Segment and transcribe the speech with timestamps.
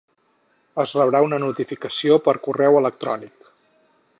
[0.83, 3.53] Es rebrà una notificació per correu electrònic.